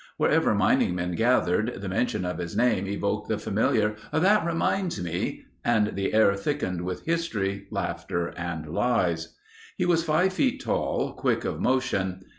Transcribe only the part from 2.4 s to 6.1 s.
name evoked the familiar, "That reminds me," and